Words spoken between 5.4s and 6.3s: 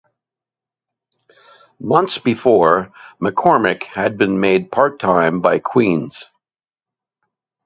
by Queen's.